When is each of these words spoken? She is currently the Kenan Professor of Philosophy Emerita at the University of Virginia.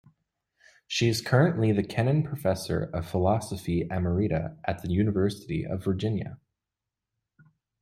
She 0.87 1.09
is 1.09 1.21
currently 1.21 1.71
the 1.71 1.83
Kenan 1.83 2.23
Professor 2.23 2.85
of 2.91 3.07
Philosophy 3.07 3.87
Emerita 3.87 4.57
at 4.65 4.81
the 4.81 4.89
University 4.91 5.63
of 5.63 5.83
Virginia. 5.83 6.39